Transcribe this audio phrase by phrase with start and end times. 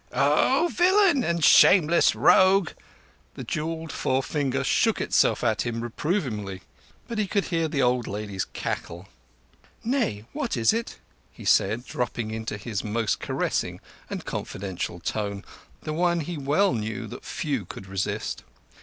[0.13, 2.71] "Oh, villain and shameless rogue!"
[3.35, 6.63] The jewelled forefinger shook itself at him reprovingly;
[7.07, 9.09] but he could hear the old lady's chuckle.
[9.83, 10.97] "Nay, what is it?"
[11.31, 13.79] he said, dropping into his most caressing
[14.09, 18.43] and confidential tone—the one, he well knew, that few could resist.